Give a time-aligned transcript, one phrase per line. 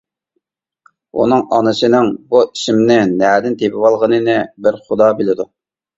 [1.23, 5.51] ئۇنىڭ ئانىسىنىڭ بۇ ئىسىمنى نەدىن تېپىۋالغىنىنى بىر خۇدا بىلىدۇ.